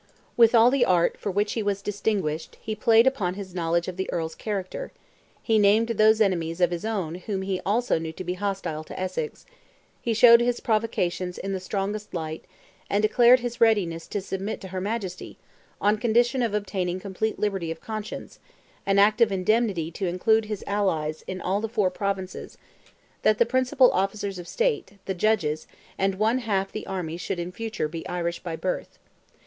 [0.35, 3.97] With all the art, for which he was distinguished, he played upon his knowledge of
[3.97, 4.91] the Earl's character:
[5.43, 8.99] he named those enemies of his own whom he also knew to be hostile to
[8.99, 9.45] Essex,
[10.01, 12.43] he showed his provocations in the strongest light,
[12.89, 15.37] and declared his readiness to submit to her Majesty,
[15.79, 18.39] on condition of obtaining complete liberty of conscience,
[18.87, 22.57] an act of indemnity to include his allies in all the four Provinces;
[23.21, 27.51] that the principal officers of state, the judges, and one half the army should in
[27.51, 28.97] future be Irish by birth.